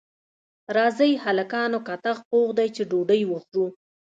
راځئ 0.75 1.11
هلکانو 1.25 1.77
کتغ 1.87 2.17
پوخ 2.29 2.49
دی 2.57 2.67
چې 2.75 2.81
ډوډۍ 2.89 3.21
وخورو 3.27 3.65